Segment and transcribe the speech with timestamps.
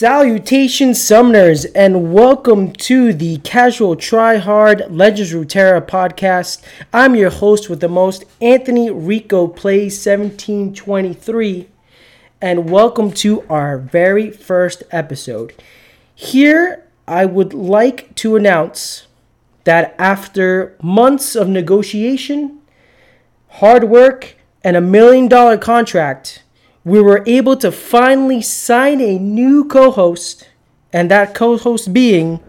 [0.00, 6.62] Salutations, Summoners, and welcome to the Casual Try Hard Legends Runeterra podcast.
[6.90, 11.68] I'm your host with the most, Anthony Rico Plays 1723,
[12.40, 15.52] and welcome to our very first episode.
[16.14, 19.06] Here, I would like to announce
[19.64, 22.62] that after months of negotiation,
[23.48, 26.42] hard work, and a million dollar contract,
[26.84, 30.48] we were able to finally sign a new co host,
[30.92, 32.40] and that co host being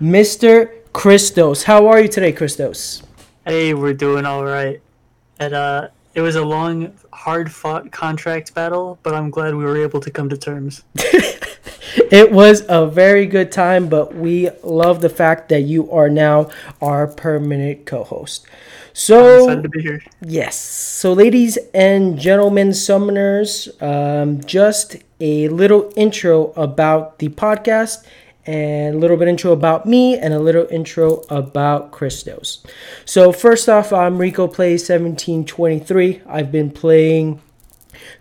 [0.00, 0.70] Mr.
[0.92, 1.64] Christos.
[1.64, 3.02] How are you today, Christos?
[3.44, 4.80] Hey, we're doing all right.
[5.38, 9.76] And, uh, it was a long, hard fought contract battle, but I'm glad we were
[9.76, 10.82] able to come to terms.
[10.94, 16.50] it was a very good time, but we love the fact that you are now
[16.80, 18.46] our permanent co host.
[18.92, 20.02] So, I'm to be here.
[20.20, 20.56] Yes.
[20.56, 28.04] So, ladies and gentlemen, summoners, um, just a little intro about the podcast
[28.50, 32.66] and a little bit intro about me and a little intro about Christos.
[33.04, 36.22] So, first off, I'm Rico Plays 1723.
[36.26, 37.40] I've been playing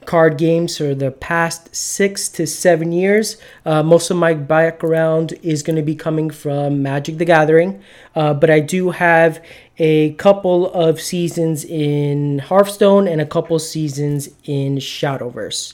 [0.05, 3.37] card games for the past six to seven years.
[3.65, 7.81] Uh, most of my background is going to be coming from Magic the Gathering,
[8.13, 9.43] uh, but I do have
[9.79, 15.73] a couple of seasons in Hearthstone and a couple seasons in Shadowverse.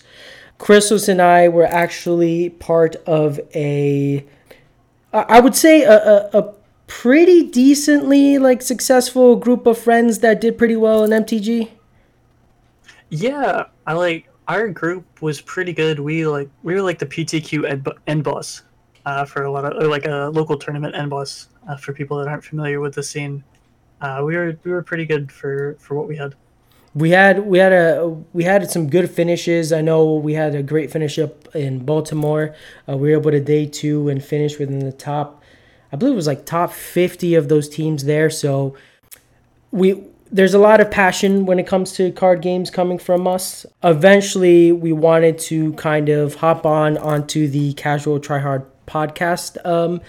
[0.57, 4.25] Christos and I were actually part of a,
[5.15, 6.53] I would say, a, a, a
[6.87, 11.69] pretty decently like successful group of friends that did pretty well in MTG.
[13.09, 15.99] Yeah, I like our group was pretty good.
[15.99, 18.63] We like we were like the PTQ end, end boss
[19.05, 22.27] uh, for a lot of like a local tournament end boss uh, for people that
[22.27, 23.43] aren't familiar with the scene.
[24.01, 26.35] Uh, we were we were pretty good for for what we had.
[26.95, 29.73] We had we had a we had some good finishes.
[29.73, 32.55] I know we had a great finish up in Baltimore.
[32.87, 35.43] Uh, we were able to day two and finish within the top.
[35.91, 38.29] I believe it was like top fifty of those teams there.
[38.29, 38.75] So
[39.71, 40.01] we
[40.31, 43.65] there's a lot of passion when it comes to card games coming from us.
[43.83, 50.01] Eventually, we wanted to kind of hop on onto the Casual Tryhard podcast um,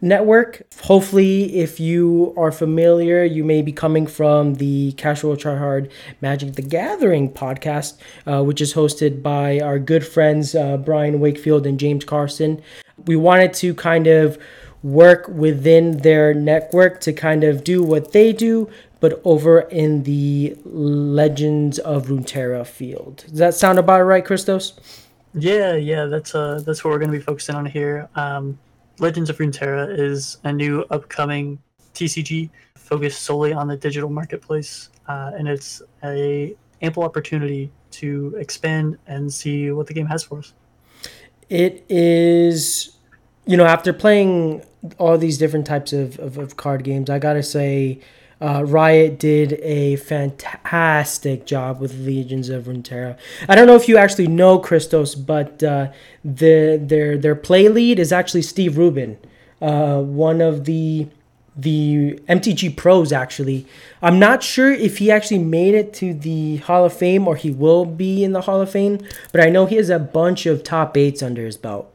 [0.00, 0.62] network.
[0.82, 6.62] Hopefully, if you are familiar, you may be coming from the Casual Tryhard Magic the
[6.62, 12.04] Gathering podcast, uh, which is hosted by our good friends uh, Brian Wakefield and James
[12.04, 12.62] Carson.
[13.06, 14.38] We wanted to kind of
[14.82, 18.70] work within their network to kind of do what they do,
[19.00, 23.24] but over in the Legends of Runeterra field.
[23.28, 24.78] Does that sound about right, Christos?
[25.34, 28.08] Yeah, yeah, that's uh that's what we're gonna be focusing on here.
[28.14, 28.58] Um,
[29.00, 31.58] Legends of Runeterra is a new upcoming
[31.94, 38.98] TCG focused solely on the digital marketplace, uh, and it's a ample opportunity to expand
[39.06, 40.52] and see what the game has for us.
[41.48, 42.96] It is,
[43.46, 44.64] you know, after playing
[44.98, 48.00] all these different types of, of, of card games, I gotta say
[48.40, 53.16] uh, Riot did a fantastic job with Legends of Runeterra.
[53.48, 55.90] I don't know if you actually know Christos, but uh,
[56.24, 59.18] the their their play lead is actually Steve Rubin,
[59.60, 61.08] uh, one of the
[61.56, 63.12] the MTG pros.
[63.12, 63.66] Actually,
[64.00, 67.50] I'm not sure if he actually made it to the Hall of Fame or he
[67.50, 69.00] will be in the Hall of Fame,
[69.32, 71.92] but I know he has a bunch of top eights under his belt.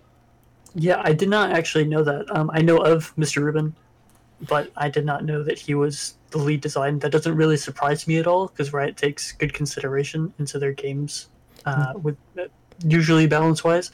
[0.76, 2.26] Yeah, I did not actually know that.
[2.36, 3.44] Um, I know of Mr.
[3.44, 3.76] Rubin,
[4.48, 7.00] but I did not know that he was the lead design.
[7.00, 11.28] That doesn't really surprise me at all because Riot takes good consideration into their games,
[11.66, 12.46] uh, with uh,
[12.86, 13.92] usually balance wise,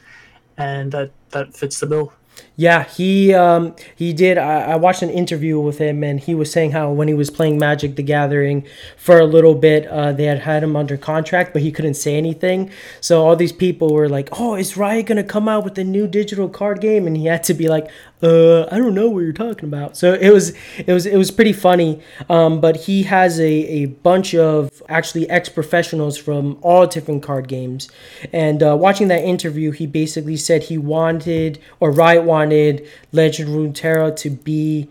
[0.58, 2.14] and that that fits the bill.
[2.56, 4.38] Yeah, he um, he did.
[4.38, 7.30] I, I, watched an interview with him, and he was saying how when he was
[7.30, 8.66] playing Magic: The Gathering
[8.98, 12.16] for a little bit, uh, they had had him under contract, but he couldn't say
[12.16, 12.70] anything.
[13.00, 16.08] So all these people were like, "Oh, is Riot gonna come out with a new
[16.08, 17.90] digital card game?" And he had to be like,
[18.22, 21.32] "Uh, I don't know what you're talking about." So it was it was it was
[21.32, 22.02] pretty funny.
[22.29, 27.47] Um, but he has a a bunch of actually ex professionals from all different card
[27.47, 27.90] games,
[28.34, 34.16] and uh, watching that interview, he basically said he wanted or Riot wanted Legend Runeterra
[34.17, 34.90] to be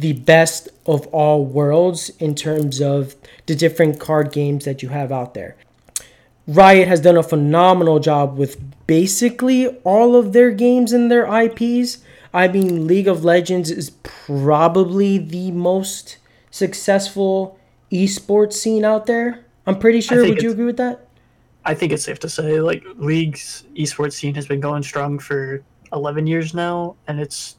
[0.00, 3.14] the best of all worlds in terms of
[3.46, 5.56] the different card games that you have out there.
[6.46, 11.98] Riot has done a phenomenal job with basically all of their games and their IPs.
[12.32, 16.18] I mean, League of Legends is probably the most
[16.50, 17.58] successful
[17.90, 19.44] esports scene out there.
[19.66, 20.24] I'm pretty sure.
[20.24, 21.08] Would you agree with that?
[21.64, 25.62] I think it's safe to say, like, League's esports scene has been going strong for
[25.92, 27.56] 11 years now, and it's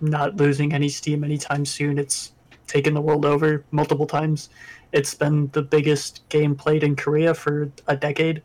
[0.00, 1.98] not losing any steam anytime soon.
[1.98, 2.32] It's
[2.66, 4.50] taken the world over multiple times.
[4.92, 8.42] It's been the biggest game played in Korea for a decade,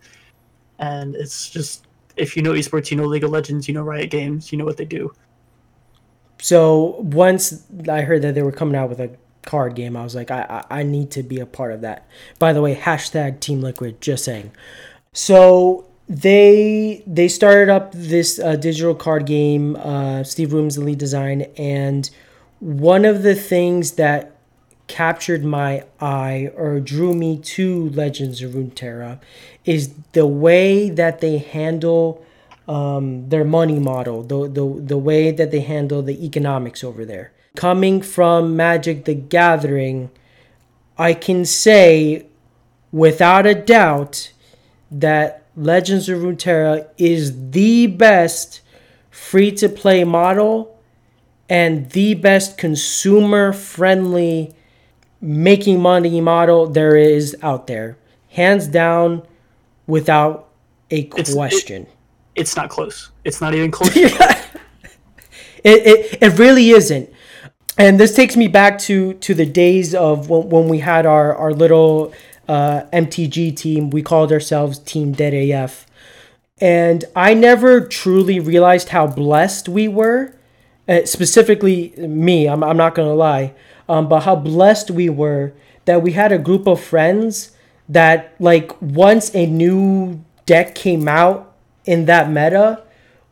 [0.79, 1.85] and it's just
[2.15, 4.65] if you know esports, you know League of Legends, you know Riot Games, you know
[4.65, 5.13] what they do.
[6.43, 10.13] So once I heard that they were coming out with a card game, I was
[10.13, 12.05] like, I, I, need to be a part of that.
[12.37, 14.51] By the way, hashtag Team Liquid, just saying.
[15.13, 19.77] So they they started up this uh, digital card game.
[19.77, 22.09] Uh, Steve Rubin's the lead design, and
[22.59, 24.35] one of the things that
[24.87, 29.21] captured my eye or drew me to Legends of Runeterra
[29.63, 32.21] is the way that they handle
[32.67, 37.33] um, their money model, the, the, the way that they handle the economics over there.
[37.55, 40.09] Coming from Magic the Gathering,
[40.97, 42.27] I can say
[42.91, 44.31] without a doubt
[44.89, 48.61] that Legends of Runeterra is the best
[49.11, 50.79] free to play model
[51.49, 54.55] and the best consumer friendly
[55.21, 57.97] making money model there is out there.
[58.29, 59.25] Hands down,
[59.87, 60.49] without
[60.89, 61.83] a question.
[61.83, 61.89] It,
[62.35, 63.11] it's not close.
[63.23, 63.95] It's not even close.
[63.95, 64.11] it,
[65.63, 67.09] it, it really isn't.
[67.77, 71.35] And this takes me back to, to the days of when, when we had our,
[71.35, 72.13] our little
[72.47, 73.89] uh, MTG team.
[73.89, 75.85] We called ourselves Team Dead AF.
[76.59, 80.35] And I never truly realized how blessed we were.
[80.87, 83.53] Uh, specifically, me, I'm, I'm not going to lie.
[83.89, 85.53] Um, but how blessed we were
[85.85, 87.51] that we had a group of friends
[87.89, 91.52] that, like, once a new deck came out
[91.85, 92.83] in that meta,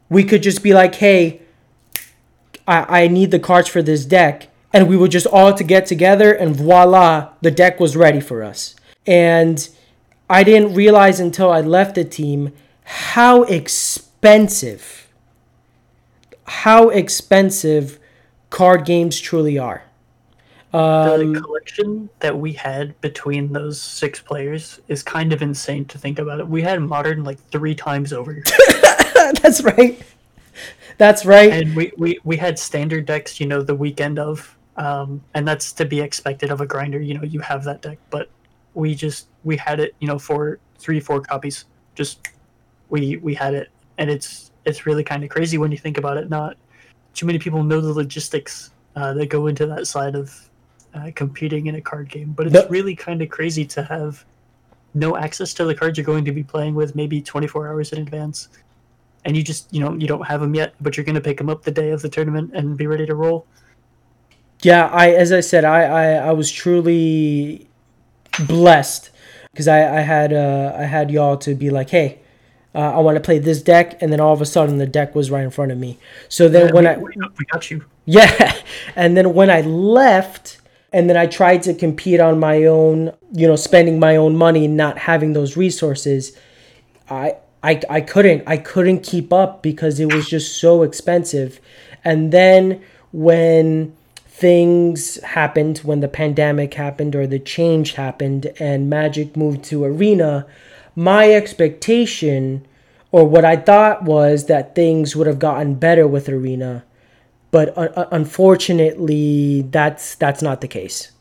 [0.09, 1.42] we could just be like, hey,
[2.68, 4.50] I, I need the cards for this deck.
[4.74, 8.42] And we would just all to get together and voila, the deck was ready for
[8.44, 8.75] us.
[9.06, 9.68] And
[10.30, 12.53] I didn't realize until I left the team
[12.83, 15.09] how expensive,
[16.45, 18.00] how expensive
[18.50, 19.83] card games truly are.
[20.73, 25.97] Um, the collection that we had between those six players is kind of insane to
[25.97, 26.47] think about it.
[26.47, 28.41] We had modern like three times over.
[29.41, 30.01] That's right.
[30.97, 31.51] That's right.
[31.51, 34.57] And we, we, we had standard decks, you know, the weekend of.
[34.77, 37.00] Um, and that's to be expected of a grinder.
[37.00, 38.29] You know, you have that deck, but
[38.73, 41.65] we just we had it, you know, for three, four copies.
[41.94, 42.29] Just
[42.89, 46.18] we we had it, and it's it's really kind of crazy when you think about
[46.18, 46.29] it.
[46.29, 46.56] Not
[47.13, 50.50] too many people know the logistics uh, that go into that side of
[50.94, 52.34] uh, competing in a card game.
[52.34, 52.68] But it's no.
[52.70, 54.26] really kind of crazy to have
[54.94, 58.02] no access to the cards you're going to be playing with maybe 24 hours in
[58.02, 58.50] advance.
[59.24, 61.38] And you just, you know, you don't have them yet, but you're going to pick
[61.38, 63.46] them up the day of the tournament and be ready to roll.
[64.64, 67.68] Yeah, I as I said, I I, I was truly
[68.46, 69.10] blessed
[69.52, 72.20] because I I had uh I had y'all to be like, hey,
[72.76, 75.16] uh, I want to play this deck, and then all of a sudden the deck
[75.16, 75.98] was right in front of me.
[76.30, 78.56] So then yeah, when we, I we got you, yeah,
[78.96, 80.61] and then when I left,
[80.92, 84.66] and then I tried to compete on my own, you know, spending my own money,
[84.66, 86.38] and not having those resources.
[87.10, 91.60] I I I couldn't I couldn't keep up because it was just so expensive.
[92.04, 93.96] And then when
[94.26, 100.48] things happened, when the pandemic happened or the change happened and Magic moved to Arena,
[100.96, 102.66] my expectation
[103.12, 106.84] or what I thought was that things would have gotten better with Arena
[107.51, 111.11] but uh, unfortunately that's that's not the case.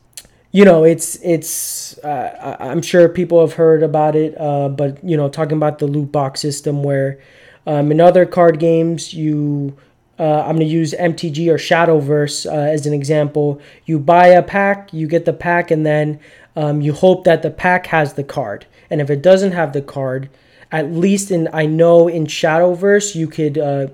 [0.53, 5.15] You know it's it's uh, i'm sure people have heard about it uh, but you
[5.15, 7.19] know talking about the loot box system where
[7.65, 9.77] um, in other card games you
[10.19, 13.61] uh, i'm going to use mtg or shadowverse uh, as an example.
[13.85, 16.19] You buy a pack you get the pack and then
[16.57, 18.65] um, you hope that the pack has the card.
[18.89, 20.29] And if it doesn't have the card
[20.69, 23.87] at least in i know in shadowverse you could uh,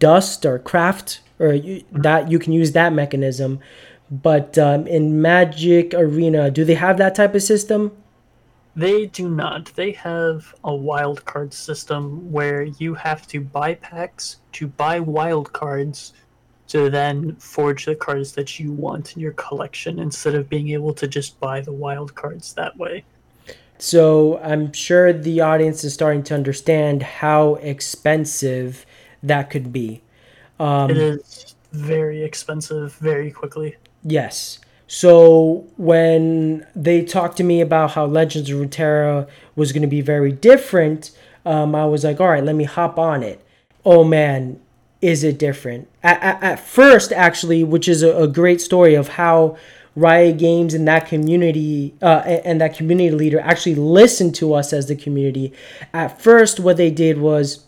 [0.00, 3.58] dust or craft or you, that you can use that mechanism.
[4.10, 7.92] But um, in Magic Arena, do they have that type of system?
[8.76, 9.72] They do not.
[9.74, 15.52] They have a wild card system where you have to buy packs to buy wild
[15.52, 16.12] cards
[16.68, 20.94] to then forge the cards that you want in your collection instead of being able
[20.94, 23.04] to just buy the wild cards that way.
[23.78, 28.86] So I'm sure the audience is starting to understand how expensive
[29.22, 30.02] that could be.
[30.60, 33.76] Um, it is very expensive very quickly.
[34.04, 34.58] Yes.
[34.86, 40.00] So when they talked to me about how Legends of Runeterra was going to be
[40.00, 41.12] very different,
[41.46, 43.44] um, I was like, all right, let me hop on it.
[43.84, 44.60] Oh man,
[45.00, 45.88] is it different?
[46.02, 49.56] At, at, at first, actually, which is a, a, great story of how
[49.96, 54.72] Riot Games and that community uh, and, and that community leader actually listened to us
[54.72, 55.52] as the community.
[55.94, 57.64] At first, what they did was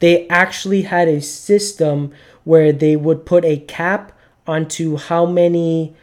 [0.00, 2.12] they actually had a system
[2.44, 4.12] where they would put a cap
[4.46, 5.94] onto how many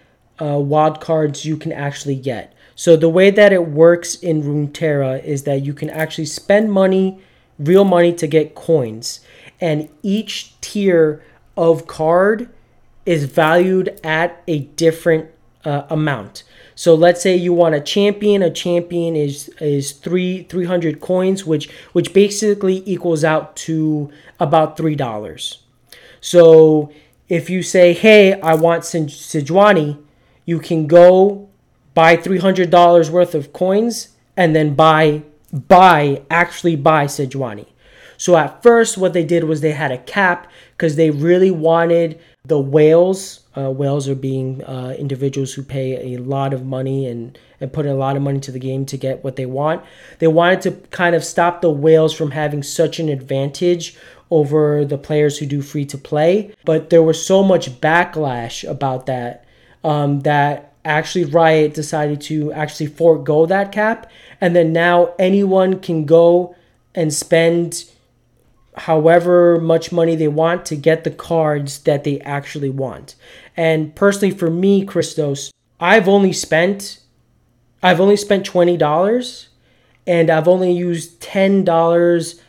[0.41, 2.53] uh, wild cards you can actually get.
[2.75, 7.19] So the way that it works in Runeterra is that you can actually spend money
[7.59, 9.21] real money to get coins.
[9.59, 11.23] And each tier
[11.55, 12.49] of card
[13.05, 15.31] is valued at a different
[15.65, 16.43] uh, amount.
[16.77, 18.43] So let's say you want a champion.
[18.43, 24.77] A champion is is three three hundred coins, which which basically equals out to about
[24.77, 25.63] three dollars.
[26.21, 26.91] So
[27.29, 29.97] if you say, "Hey, I want Sejuani,"
[30.45, 31.49] you can go
[31.95, 37.65] buy three hundred dollars worth of coins and then buy buy actually buy Sejuani.
[38.17, 42.19] So at first, what they did was they had a cap because they really wanted
[42.45, 47.37] the whales uh, whales are being uh, individuals who pay a lot of money and,
[47.59, 49.83] and put a lot of money to the game to get what they want.
[50.19, 53.97] They wanted to kind of stop the whales from having such an advantage
[54.29, 56.53] over the players who do free to play.
[56.65, 59.45] But there was so much backlash about that
[59.83, 64.11] um, that actually Riot decided to actually forego that cap.
[64.39, 66.55] And then now anyone can go
[66.93, 67.85] and spend
[68.77, 73.15] however much money they want to get the cards that they actually want.
[73.55, 76.99] And personally for me, Christos, I've only spent
[77.83, 79.47] I've only spent $20
[80.07, 82.41] and I've only used $10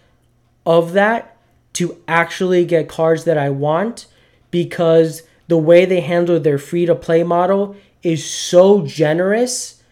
[0.65, 1.37] of that
[1.75, 4.07] to actually get cards that I want
[4.51, 9.83] because the way they handle their free to play model is so generous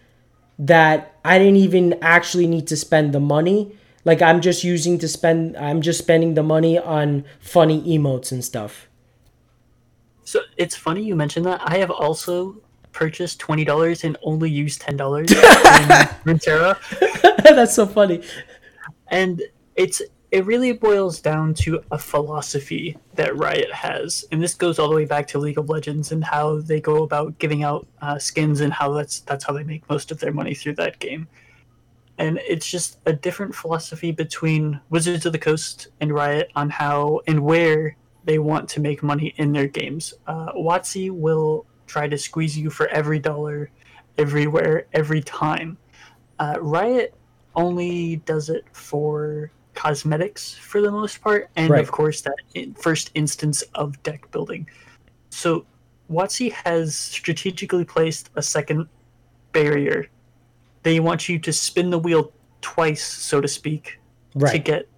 [0.59, 3.76] that I didn't even actually need to spend the money
[4.07, 8.43] like I'm just using to spend I'm just spending the money on funny emotes and
[8.43, 8.89] stuff.
[10.23, 11.61] So it's funny you mentioned that.
[11.63, 15.39] I have also purchased twenty dollars and only used ten dollars in
[16.25, 16.79] Runeterra.
[17.43, 18.23] That's so funny.
[19.09, 19.43] And
[19.75, 24.89] it's it really boils down to a philosophy that Riot has, and this goes all
[24.89, 28.19] the way back to League of Legends and how they go about giving out uh,
[28.21, 31.27] skins and how that's that's how they make most of their money through that game
[32.18, 37.20] and it's just a different philosophy between Wizards of the Coast and Riot on how
[37.26, 40.14] and where they want to make money in their games.
[40.26, 43.70] Uh, WotC will try to squeeze you for every dollar,
[44.18, 45.76] everywhere, every time.
[46.38, 47.14] Uh, Riot
[47.54, 51.82] only does it for cosmetics for the most part, and right.
[51.82, 52.37] of course that
[52.78, 54.68] first instance of deck building.
[55.30, 55.66] So
[56.11, 58.88] WotC has strategically placed a second
[59.52, 60.08] barrier
[60.87, 63.99] they want you to spin the wheel twice, so to speak,
[64.37, 64.52] right.
[64.52, 64.88] to get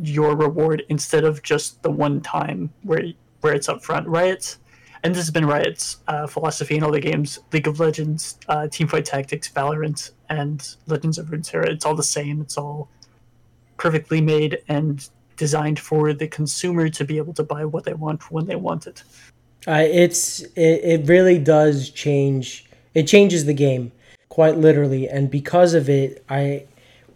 [0.00, 3.02] your reward instead of just the one time where
[3.40, 4.06] where it's up front.
[4.06, 4.58] Riot's
[5.02, 8.68] and this has been Riot's uh, philosophy in all the games: League of Legends, uh,
[8.70, 11.70] Teamfight Tactics, Valorant, and Legends of Runeterra.
[11.70, 12.40] It's all the same.
[12.40, 12.88] It's all
[13.78, 18.30] perfectly made and designed for the consumer to be able to buy what they want
[18.30, 19.02] when they want it.
[19.66, 22.70] Uh, it's it, it really does change.
[22.94, 23.90] It changes the game
[24.36, 25.08] quite literally.
[25.08, 26.66] And because of it, I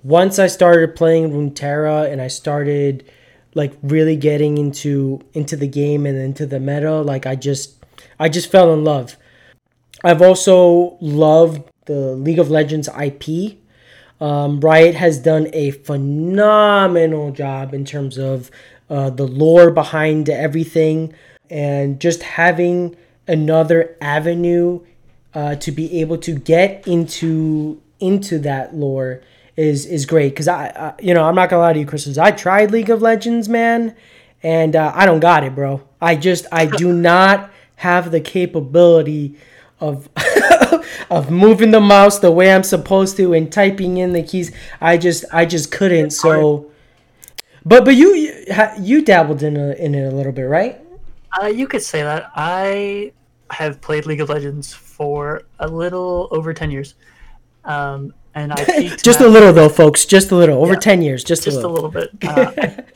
[0.03, 3.05] once I started playing Runeterra and I started
[3.53, 7.85] like really getting into into the game and into the meta, like I just
[8.19, 9.19] I just fell in love.
[10.03, 13.59] I've also loved the League of Legends IP.
[14.19, 18.51] Um, Riot has done a phenomenal job in terms of
[18.89, 21.13] uh, the lore behind everything
[21.51, 22.97] and just having
[23.29, 24.81] another avenue
[25.35, 29.23] uh, to be able to get into into that lore
[29.57, 32.19] is is great because I, I, you know I'm not gonna lie to you, Christos.
[32.19, 33.95] I tried League of Legends, man,
[34.43, 35.83] and uh, I don't got it, bro.
[36.01, 39.37] I just I do not have the capability
[39.81, 40.09] of
[41.11, 44.53] of moving the mouse the way I'm supposed to and typing in the keys.
[44.81, 46.11] I just I just couldn't.
[46.11, 46.71] So,
[47.65, 48.45] but but you you,
[48.81, 50.81] you dabbled in a, in it a little bit, right?
[51.41, 52.31] Uh, you could say that.
[52.35, 53.13] I
[53.51, 56.95] have played League of Legends for a little over 10 years.
[57.65, 60.05] Um, and I peaked just a little though, folks.
[60.05, 60.63] Just a little.
[60.63, 61.25] Over yeah, ten years.
[61.25, 62.11] Just, just a little, a little bit.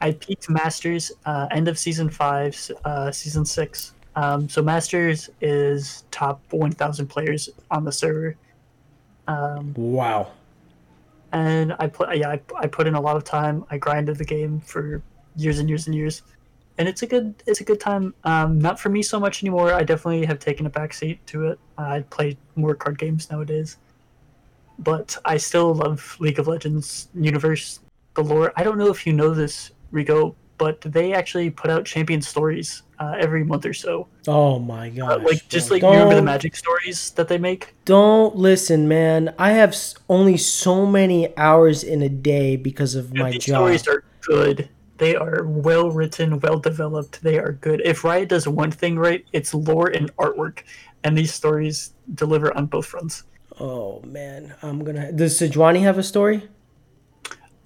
[0.00, 3.94] Uh, I, peaked Masters uh, end of season five, uh, season six.
[4.14, 8.36] Um, so Masters is top one thousand players on the server.
[9.26, 10.32] Um, wow.
[11.32, 13.64] And I put yeah I, I put in a lot of time.
[13.70, 15.02] I grinded the game for
[15.36, 16.22] years and years and years
[16.78, 18.14] and it's a good it's a good time.
[18.24, 19.72] Um, not for me so much anymore.
[19.72, 21.58] I definitely have taken a backseat to it.
[21.76, 23.76] I play more card games nowadays,
[24.78, 27.80] but I still love League of Legends universe,
[28.14, 28.52] the lore.
[28.56, 32.82] I don't know if you know this, Rico, but they actually put out champion stories
[33.00, 34.06] uh, every month or so.
[34.28, 35.20] Oh my god!
[35.22, 37.74] Uh, like just like you remember the magic stories that they make.
[37.86, 39.34] Don't listen, man.
[39.36, 39.76] I have
[40.08, 43.62] only so many hours in a day because of my these job.
[43.62, 44.68] Stories are good.
[44.98, 47.22] They are well written, well developed.
[47.22, 47.80] They are good.
[47.84, 50.64] If Riot does one thing right, it's lore and artwork,
[51.04, 53.24] and these stories deliver on both fronts.
[53.60, 55.12] Oh man, I'm gonna.
[55.12, 56.48] Does Sejuani have a story?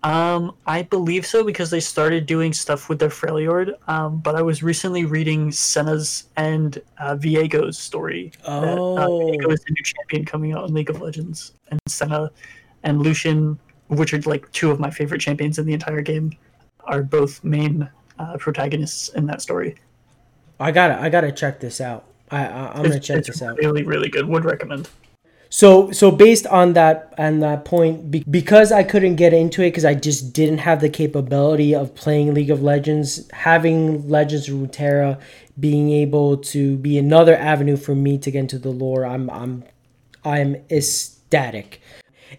[0.03, 3.75] Um, I believe so because they started doing stuff with their Freljord.
[3.89, 8.33] Um, but I was recently reading Senna's and uh, Viego's story.
[8.45, 8.61] Oh,
[8.97, 12.31] That, uh, Viego is the new champion coming out in League of Legends, and Senna
[12.83, 13.59] and Lucian,
[13.89, 16.37] which are like two of my favorite champions in the entire game,
[16.85, 19.77] are both main uh, protagonists in that story.
[20.61, 22.05] I gotta I gotta check this out.
[22.31, 23.59] I, I I'm gonna check it's this out.
[23.59, 24.27] really, really good.
[24.27, 24.89] Would recommend.
[25.49, 29.69] So so based on that and that point, be, because I couldn't get into it
[29.69, 34.55] because I just didn't have the capability of playing League of Legends, having Legends of
[34.55, 35.21] Runeterra
[35.59, 39.65] being able to be another avenue for me to get into the lore, I'm I'm
[40.25, 41.83] I'm ecstatic,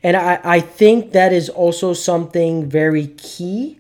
[0.02, 3.80] and I I think that is also something very key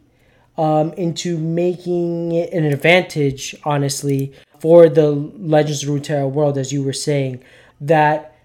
[0.57, 6.83] um, into making it an advantage, honestly, for the Legends of Runeterra world, as you
[6.83, 7.43] were saying,
[7.81, 8.35] that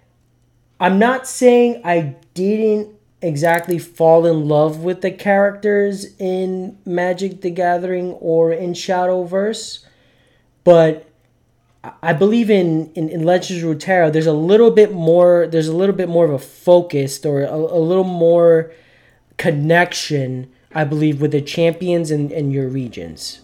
[0.79, 7.49] I'm not saying I didn't exactly fall in love with the characters in Magic the
[7.51, 9.83] Gathering or in Shadowverse,
[10.63, 11.05] but
[12.01, 15.75] I- believe in, in, in Legends of Runeterra, there's a little bit more there's a
[15.75, 18.71] little bit more of a focused or a, a little more
[19.37, 23.41] connection, I believe, with the champions and, and your regions.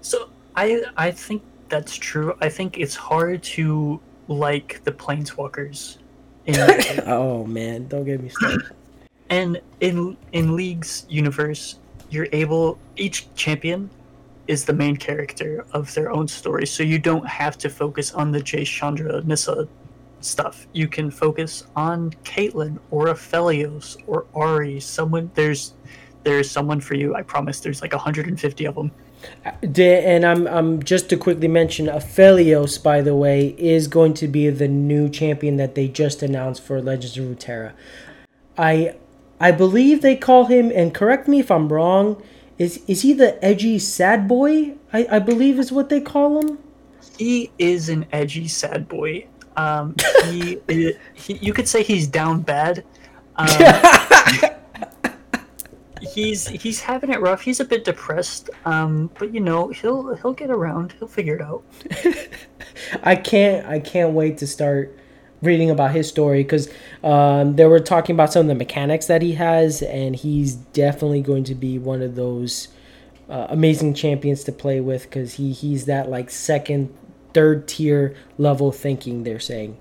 [0.00, 2.36] So I I think that's true.
[2.40, 5.98] I think it's hard to like the planeswalkers
[6.46, 6.56] in
[7.06, 8.70] Oh man, don't get me started.
[9.30, 11.78] and in in League's universe,
[12.10, 13.90] you're able each champion
[14.46, 18.30] is the main character of their own story, so you don't have to focus on
[18.30, 19.66] the Jace Chandra Nissa
[20.20, 20.66] stuff.
[20.72, 24.80] You can focus on Caitlyn or Aphelios or Ahri.
[24.80, 25.74] Someone there's
[26.26, 27.14] there's someone for you.
[27.14, 27.60] I promise.
[27.60, 28.90] There's like 150 of them.
[29.62, 34.50] And I'm, I'm just to quickly mention Aphelios, by the way, is going to be
[34.50, 37.72] the new champion that they just announced for Legends of Runeterra.
[38.58, 38.96] I
[39.38, 42.20] I believe they call him, and correct me if I'm wrong,
[42.58, 44.74] is is he the edgy sad boy?
[44.92, 46.58] I, I believe is what they call him.
[47.18, 49.26] He is an edgy sad boy.
[49.56, 50.58] Um, he,
[51.14, 52.84] he you could say he's down bad.
[53.36, 53.46] Um,
[56.16, 57.42] he's he's having it rough.
[57.42, 58.50] He's a bit depressed.
[58.64, 60.94] Um, but you know he'll he'll get around.
[60.98, 61.62] He'll figure it out.
[63.02, 64.98] I can't I can't wait to start
[65.42, 66.68] reading about his story because
[67.04, 71.20] um, they were talking about some of the mechanics that he has, and he's definitely
[71.20, 72.68] going to be one of those
[73.28, 76.92] uh, amazing champions to play with because he he's that like second,
[77.34, 79.24] third tier level thinking.
[79.24, 79.76] They're saying.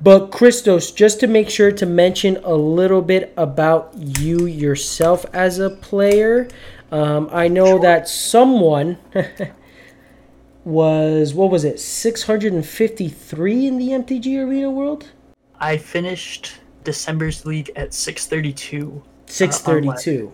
[0.00, 5.58] But Christos, just to make sure to mention a little bit about you yourself as
[5.58, 6.48] a player,
[6.92, 8.98] um, I know that someone
[10.64, 15.10] was what was it 653 in the MTG Arena World?
[15.58, 19.02] I finished December's league at 632.
[19.26, 20.32] 632.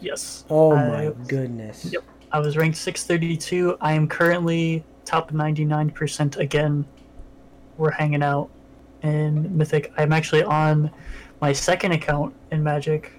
[0.00, 0.44] Yes.
[0.50, 1.84] Oh my goodness.
[1.92, 2.02] Yep.
[2.32, 3.78] I was ranked 632.
[3.80, 6.84] I am currently top 99% again.
[7.78, 8.50] We're hanging out
[9.02, 9.92] in Mythic.
[9.96, 10.90] I'm actually on
[11.40, 13.12] my second account in Magic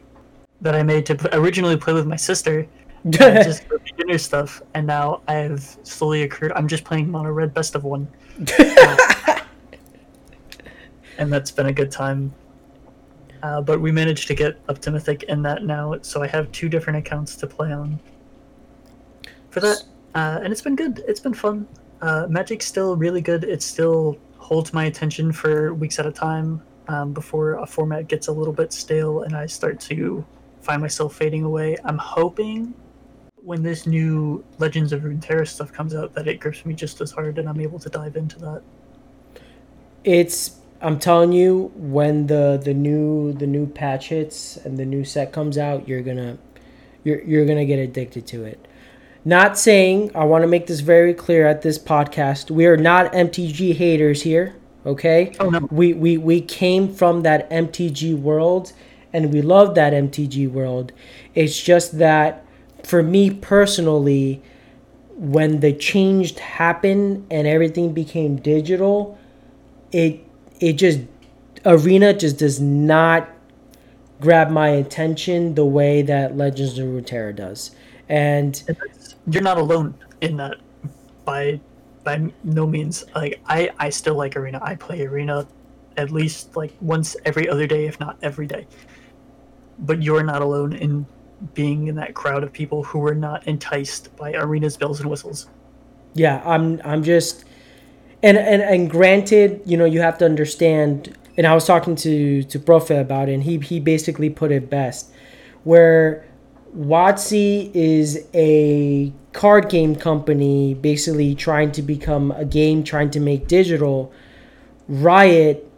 [0.61, 2.67] that I made to originally play with my sister,
[3.05, 3.11] uh,
[3.43, 4.61] just for beginner stuff.
[4.73, 6.51] And now I've slowly accrued.
[6.53, 8.07] I'm just playing Mono Red Best of One.
[11.17, 12.33] and that's been a good time.
[13.43, 16.51] Uh, but we managed to get up to Mythic in that now, so I have
[16.51, 17.99] two different accounts to play on
[19.51, 19.83] for that,
[20.15, 21.03] uh, and it's been good.
[21.07, 21.67] It's been fun.
[22.01, 23.43] Uh, Magic's still really good.
[23.43, 24.17] It's still
[24.47, 28.53] holds my attention for weeks at a time um, before a format gets a little
[28.53, 30.25] bit stale and I start to
[30.61, 31.75] find myself fading away.
[31.83, 32.73] I'm hoping
[33.43, 37.11] when this new Legends of Runeterra stuff comes out that it grips me just as
[37.11, 38.61] hard and I'm able to dive into that.
[40.05, 45.03] it's I'm telling you when the the new the new patch hits and the new
[45.03, 46.37] set comes out, you're to
[47.03, 48.65] you're you're to get addicted to it.
[49.27, 52.49] Not saying, I want to make this very clear at this podcast.
[52.49, 55.33] We are not MTG haters here, okay?
[55.41, 55.67] Oh, no.
[55.69, 58.71] We we we came from that MTG world
[59.11, 60.93] and we love that MTG world.
[61.35, 62.45] It's just that
[62.85, 64.41] for me personally,
[65.17, 69.19] when the change happened and everything became digital,
[69.91, 70.23] it
[70.61, 71.01] it just
[71.65, 73.27] arena just does not
[74.21, 77.71] grab my attention the way that Legends of Runeterra does.
[78.09, 78.63] And
[79.27, 80.57] You're not alone in that
[81.25, 81.59] by
[82.03, 83.05] by no means.
[83.15, 84.59] Like I, I still like arena.
[84.63, 85.47] I play arena
[85.97, 88.67] at least like once every other day, if not every day.
[89.79, 91.05] But you're not alone in
[91.53, 95.47] being in that crowd of people who are not enticed by arena's bells and whistles.
[96.13, 97.45] yeah, I'm I'm just
[98.23, 102.43] and and and granted, you know, you have to understand and I was talking to
[102.43, 105.11] to Profe about it and he he basically put it best.
[105.63, 106.25] where
[106.75, 113.47] WotC is a card game company basically trying to become a game, trying to make
[113.47, 114.11] digital.
[114.87, 115.69] Riot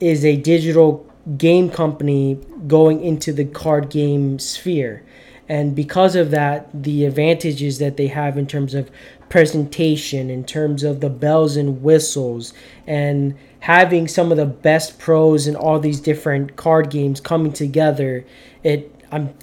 [0.00, 5.04] is a digital game company going into the card game sphere.
[5.48, 8.90] And because of that, the advantages that they have in terms of
[9.28, 12.52] presentation, in terms of the bells and whistles,
[12.86, 18.24] and having some of the best pros in all these different card games coming together,
[18.62, 19.34] it I'm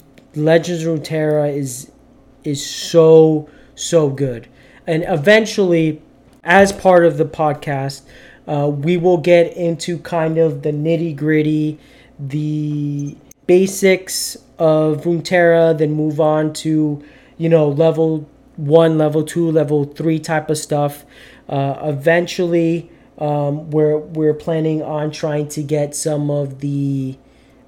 [0.46, 1.92] Legends of Runeterra is
[2.44, 4.48] is so so good.
[4.88, 6.02] And eventually,
[6.44, 8.02] as part of the podcast,
[8.48, 11.78] uh, we will get into kind of the nitty gritty,
[12.20, 17.04] the basics of Runeterra, then move on to,
[17.38, 21.06] you know, level one, level two, level three type of stuff.
[21.48, 27.18] Uh, eventually, um, we're we're planning on trying to get some of the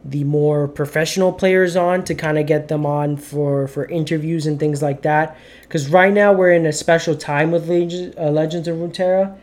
[0.03, 4.59] the more professional players on to kind of get them on for for interviews and
[4.59, 5.37] things like that.
[5.61, 9.37] Because right now we're in a special time with Legends, uh, Legends of Runeterra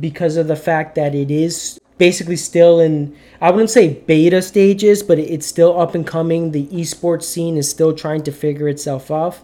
[0.00, 5.02] because of the fact that it is basically still in I wouldn't say beta stages,
[5.02, 6.52] but it's still up and coming.
[6.52, 9.38] The esports scene is still trying to figure itself out.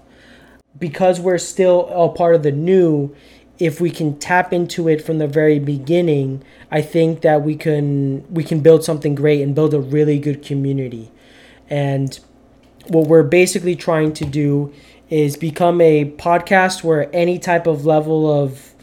[0.76, 3.14] Because we're still a part of the new,
[3.58, 8.24] if we can tap into it from the very beginning, I think that we can
[8.32, 11.10] we can build something great and build a really good community.
[11.70, 12.18] And
[12.88, 14.72] what we're basically trying to do
[15.08, 18.74] is become a podcast where any type of level of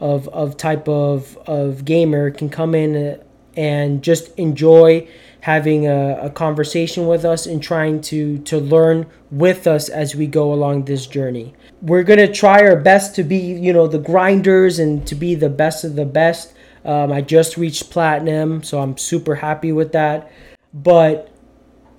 [0.00, 3.22] of, of type of, of gamer can come in uh,
[3.56, 5.06] and just enjoy
[5.42, 10.26] having a, a conversation with us and trying to, to learn with us as we
[10.26, 11.54] go along this journey.
[11.82, 15.48] We're to try our best to be, you know, the grinders and to be the
[15.48, 16.52] best of the best.
[16.84, 20.30] Um, I just reached platinum, so I'm super happy with that.
[20.72, 21.30] But,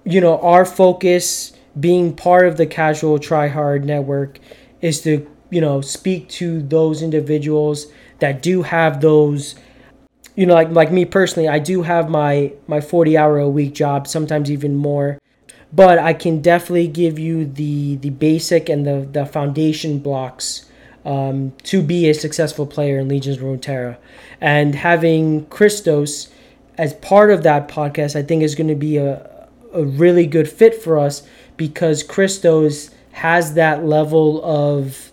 [0.05, 4.39] you know, our focus being part of the casual try hard network
[4.81, 7.87] is to you know speak to those individuals
[8.19, 9.55] that do have those
[10.35, 13.73] you know like like me personally I do have my my 40 hour a week
[13.73, 15.19] job sometimes even more
[15.73, 20.65] but I can definitely give you the the basic and the the foundation blocks
[21.05, 23.97] um, to be a successful player in Legends of Runeterra
[24.39, 26.29] and having Christos
[26.77, 30.49] as part of that podcast I think is going to be a a really good
[30.49, 31.23] fit for us
[31.57, 35.11] because Christos has that level of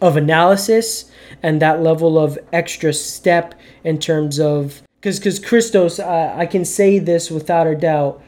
[0.00, 1.10] of analysis
[1.42, 3.54] and that level of extra step
[3.84, 8.22] in terms of because because Christos, uh, I can say this without a doubt.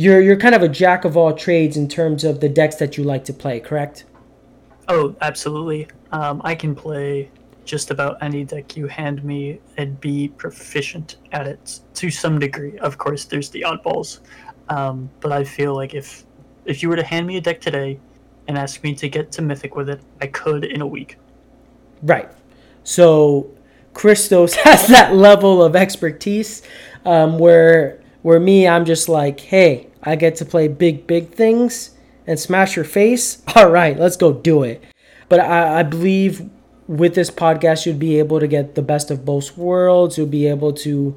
[0.00, 2.96] You're you're kind of a jack of all trades in terms of the decks that
[2.96, 4.04] you like to play, correct?
[4.88, 5.88] Oh, absolutely.
[6.10, 7.30] Um, I can play
[7.66, 12.78] just about any deck you hand me and be proficient at it to some degree.
[12.78, 14.20] Of course, there's the oddballs,
[14.70, 16.24] um, but I feel like if
[16.64, 18.00] if you were to hand me a deck today
[18.48, 21.18] and ask me to get to Mythic with it, I could in a week.
[22.00, 22.30] Right.
[22.84, 23.50] So
[23.92, 26.62] Christos has that level of expertise
[27.04, 31.90] um, where where me, I'm just like, hey, I get to play big, big things
[32.26, 33.42] and smash your face.
[33.56, 34.82] All right, let's go do it.
[35.28, 36.48] But I, I believe
[36.86, 40.18] with this podcast, you'd be able to get the best of both worlds.
[40.18, 41.16] You'll be able to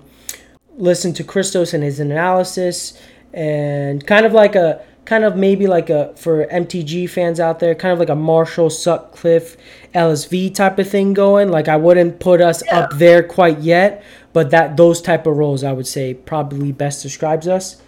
[0.76, 3.00] listen to Christos and his analysis
[3.34, 7.76] and kind of like a kind of maybe like a for MTG fans out there,
[7.76, 9.58] kind of like a Marshall Sutcliffe
[9.94, 11.50] LSV type of thing going.
[11.50, 12.80] Like I wouldn't put us yeah.
[12.80, 17.02] up there quite yet, but that those type of roles I would say probably best
[17.02, 17.82] describes us.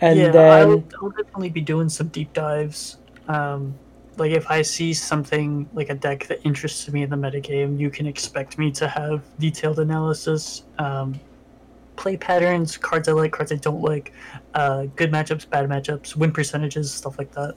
[0.00, 2.98] And yeah, then I will, I'll definitely be doing some deep dives.
[3.28, 3.74] Um,
[4.16, 7.90] like if I see something like a deck that interests me in the metagame, you
[7.90, 10.64] can expect me to have detailed analysis.
[10.78, 11.18] Um,
[11.96, 14.12] play patterns, cards I like, cards I don't like,
[14.54, 17.54] uh, good matchups, bad matchups, win percentages, stuff like that.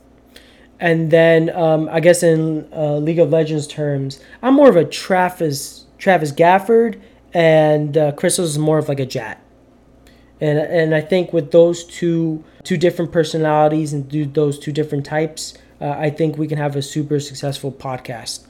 [0.80, 4.86] And then um, I guess in uh, League of Legends terms, I'm more of a
[4.86, 7.02] Travis Travis Gafford,
[7.34, 9.42] and uh, Christos is more of like a Jatt.
[10.40, 15.06] And and I think with those two two different personalities and do those two different
[15.06, 18.46] types, uh, I think we can have a super successful podcast.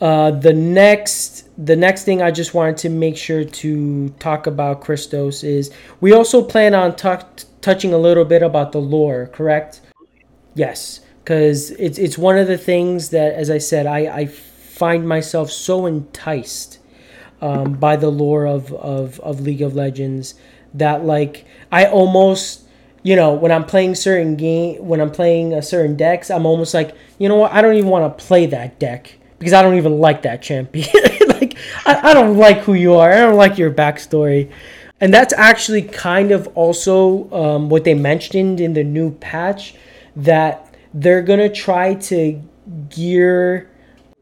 [0.00, 4.80] Uh, the next the next thing I just wanted to make sure to talk about
[4.80, 7.08] Christos is we also plan on t-
[7.60, 9.80] touching a little bit about the lore, correct?
[10.54, 15.08] Yes, because it's it's one of the things that, as I said, I, I find
[15.08, 16.78] myself so enticed
[17.42, 20.36] um, by the lore of, of of League of Legends
[20.72, 22.62] that like I almost
[23.02, 26.72] you know when I'm playing certain game when I'm playing a certain decks, I'm almost
[26.72, 29.74] like you know what I don't even want to play that deck because I don't
[29.74, 30.86] even like that champion.
[31.28, 33.12] like I, I don't like who you are.
[33.12, 34.50] I don't like your backstory.
[35.00, 39.74] And that's actually kind of also um, what they mentioned in the new patch
[40.14, 42.40] that they're gonna try to
[42.88, 43.68] gear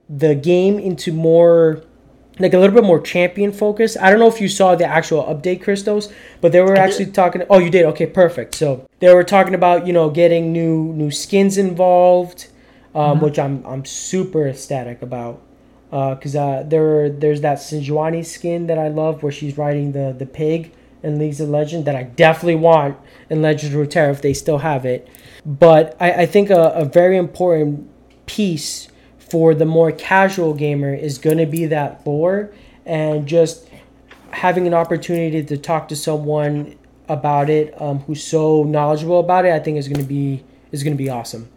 [0.08, 1.84] the game into more
[2.40, 3.96] like a little bit more champion focus.
[3.96, 7.42] I don't know if you saw the actual update, Christos, but they were actually talking.
[7.50, 7.84] Oh, you did.
[7.86, 8.54] Okay, perfect.
[8.54, 12.48] So they were talking about you know getting new new skins involved,
[12.94, 13.24] um, mm-hmm.
[13.24, 15.42] which I'm I'm super ecstatic about.
[15.90, 20.14] Because uh, uh, there there's that Sejuani skin that I love where she's riding the
[20.16, 20.72] the pig
[21.02, 22.96] in Leagues of Legend that I definitely want
[23.28, 25.08] in Legends of Runeterra if they still have it.
[25.44, 27.90] But I, I think a, a very important
[28.26, 28.88] piece
[29.30, 32.52] for the more casual gamer is going to be that lore
[32.84, 33.68] and just
[34.30, 36.76] having an opportunity to talk to someone
[37.08, 39.52] about it um, who's so knowledgeable about it.
[39.52, 41.48] I think is going to be is going to be awesome.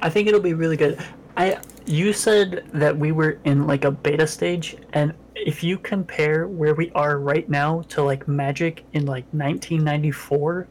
[0.00, 1.02] I think it'll be really good.
[1.36, 6.46] I you said that we were in like a beta stage, and if you compare
[6.46, 10.66] where we are right now to like Magic in like 1994,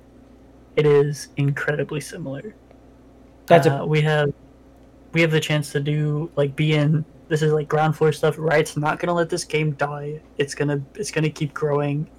[0.76, 2.56] it is incredibly similar.
[3.46, 4.34] That's uh, we have
[5.14, 8.36] we have the chance to do like be in this is like ground floor stuff
[8.38, 10.20] Riot's not gonna let this game die.
[10.38, 12.10] It's gonna it's gonna keep growing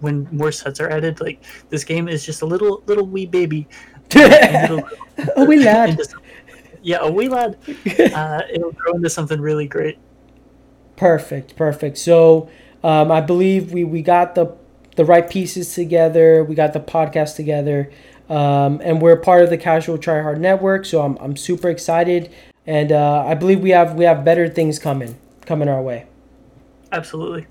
[0.00, 1.22] when more sets are added.
[1.22, 3.66] Like this game is just a little little wee baby.
[4.14, 5.98] A wee lad.
[6.82, 7.56] yeah a wee lad.
[8.14, 9.98] Uh, it'll grow into something really great.
[10.96, 11.96] Perfect perfect.
[11.96, 12.50] So
[12.84, 14.54] um, i believe we we got the
[14.96, 16.44] the right pieces together.
[16.44, 17.90] We got the podcast together
[18.28, 22.30] um, and we're part of the Casual Tryhard Network, so I'm, I'm super excited,
[22.66, 26.06] and uh, I believe we have we have better things coming coming our way.
[26.92, 27.46] Absolutely.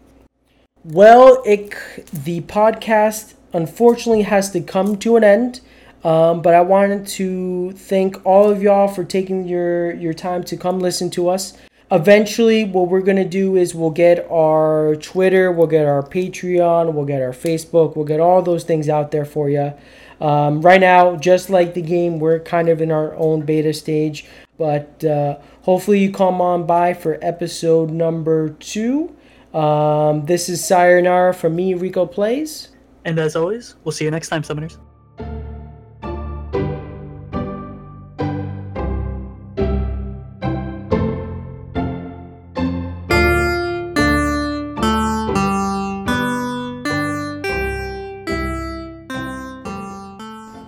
[0.83, 1.75] Well, it
[2.13, 5.61] the podcast unfortunately has to come to an end.
[6.03, 10.55] Um, but I wanted to thank all of y'all for taking your your time to
[10.55, 11.57] come listen to us.
[11.89, 17.05] Eventually, what we're gonna do is we'll get our Twitter, we'll get our Patreon, we'll
[17.05, 19.73] get our Facebook, we'll get all those things out there for you.
[20.19, 24.25] Um, right now, just like the game, we're kind of in our own beta stage,
[24.57, 29.15] but uh, hopefully you come on by for episode number two.
[29.53, 32.69] Um, this is Sayonara from me, Rico Plays.
[33.05, 34.77] And as always, we'll see you next time, Summoners.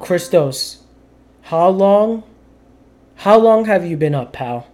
[0.09, 0.81] Christos,
[1.43, 2.23] how long
[3.17, 4.65] how long have you been up, pal?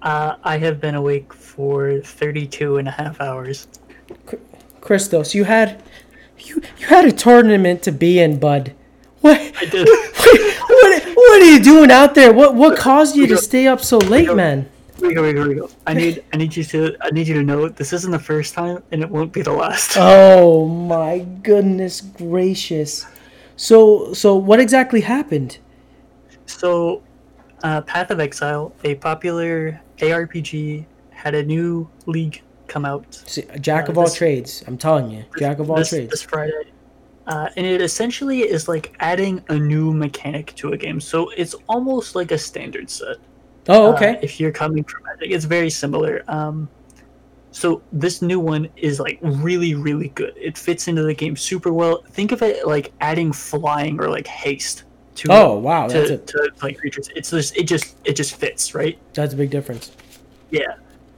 [0.00, 3.66] Uh, I have been awake for 32 and a half hours.
[4.80, 5.82] Christos, you had
[6.38, 8.74] you you had a tournament to be in, bud.
[9.22, 9.40] What?
[9.40, 9.88] I did.
[9.88, 12.32] What, what, what are you doing out there?
[12.32, 14.70] What what caused you to stay up so late, man?
[15.00, 15.68] Rico, Rico, Rico.
[15.84, 18.54] I need I need you to I need you to know this isn't the first
[18.54, 19.96] time and it won't be the last.
[19.98, 23.04] Oh my goodness gracious.
[23.62, 25.58] So, so what exactly happened?
[26.46, 27.00] So,
[27.62, 33.14] uh, Path of Exile, a popular ARPG, had a new league come out.
[33.14, 34.64] See, jack of uh, all this, trades.
[34.66, 36.10] I'm telling you, jack of all this, trades.
[36.10, 36.72] This Friday,
[37.28, 40.98] uh, and it essentially is like adding a new mechanic to a game.
[40.98, 43.18] So it's almost like a standard set.
[43.68, 44.16] Oh, okay.
[44.16, 46.24] Uh, if you're coming from Magic, it's very similar.
[46.26, 46.68] Um,
[47.52, 50.34] so this new one is like really, really good.
[50.36, 52.02] It fits into the game super well.
[52.08, 54.84] Think of it like adding flying or like haste
[55.16, 56.16] to oh wow to, a...
[56.16, 57.10] to like creatures.
[57.14, 58.98] It's just it just it just fits right.
[59.12, 59.92] That's a big difference.
[60.50, 60.76] Yeah.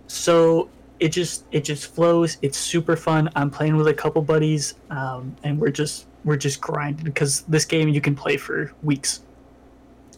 [0.08, 0.68] So
[0.98, 2.36] it just it just flows.
[2.42, 3.30] It's super fun.
[3.36, 7.64] I'm playing with a couple buddies, um, and we're just we're just grinding because this
[7.64, 9.20] game you can play for weeks,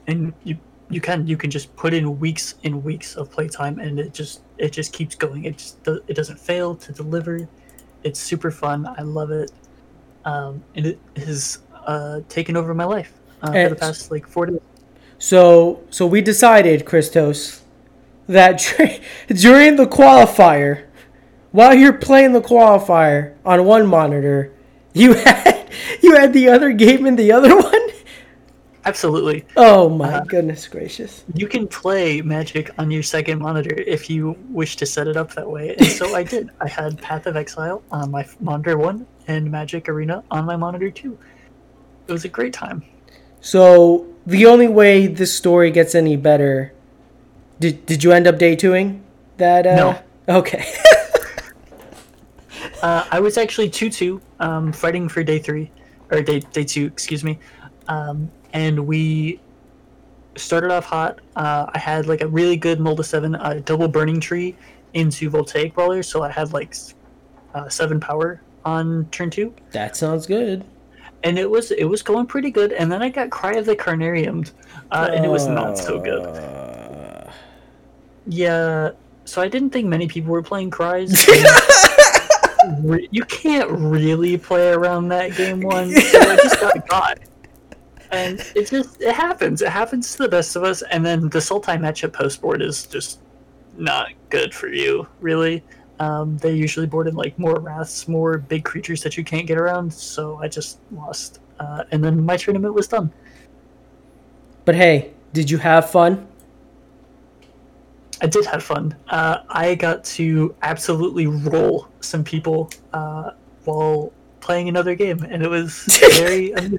[0.06, 0.56] and you
[0.88, 4.42] you can you can just put in weeks and weeks of playtime and it just
[4.58, 5.44] it just keeps going.
[5.44, 7.48] It just it doesn't fail to deliver.
[8.02, 8.86] It's super fun.
[8.96, 9.50] I love it.
[10.24, 14.46] Um, and it has uh, taken over my life uh, for the past like four
[14.46, 14.60] days.
[15.18, 17.62] So so we decided christos
[18.26, 18.58] that
[19.28, 20.84] during the qualifier
[21.52, 24.52] while you're playing the qualifier on one monitor
[24.92, 25.70] you had
[26.02, 27.75] you had the other game in the other one
[28.86, 29.44] Absolutely.
[29.56, 31.24] Oh my uh, goodness gracious.
[31.34, 35.34] You can play Magic on your second monitor if you wish to set it up
[35.34, 35.74] that way.
[35.76, 36.50] And so I did.
[36.60, 40.88] I had Path of Exile on my monitor 1 and Magic Arena on my monitor
[40.88, 41.18] 2.
[42.06, 42.84] It was a great time.
[43.40, 46.72] So, the only way this story gets any better
[47.58, 49.00] did did you end up day twoing
[49.36, 49.98] that uh No.
[50.28, 50.64] Okay.
[52.82, 55.70] uh, I was actually 2-2 um, fighting for day 3
[56.10, 57.40] or day day 2, excuse me.
[57.88, 59.38] Um, and we
[60.36, 61.20] started off hot.
[61.36, 64.56] Uh, I had like a really good Molda 7 uh, double burning tree
[64.94, 66.74] into Voltaic Brawler, so I had like
[67.54, 69.54] uh, 7 power on turn 2.
[69.72, 70.64] That sounds good.
[71.24, 72.72] and it was it was going pretty good.
[72.72, 74.50] And then I got Cry of the Carnarium,
[74.90, 76.22] uh, and it was not so good.
[76.22, 77.30] Uh,
[78.26, 78.90] Yeah,
[79.24, 81.12] so I didn't think many people were playing Cries.
[83.12, 87.18] You can't really play around that game one, so I just got got.
[88.16, 89.62] And it just it happens.
[89.62, 90.82] It happens to the best of us.
[90.82, 93.20] And then the Sultai matchup post board is just
[93.76, 95.62] not good for you, really.
[95.98, 99.58] Um, they usually board in like more wraths, more big creatures that you can't get
[99.58, 99.92] around.
[99.92, 103.12] So I just lost, uh, and then my tournament was done.
[104.64, 106.26] But hey, did you have fun?
[108.20, 108.96] I did have fun.
[109.08, 113.32] Uh, I got to absolutely roll some people uh,
[113.64, 115.84] while playing another game, and it was
[116.16, 116.78] very amusing.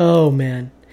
[0.00, 0.70] Oh man.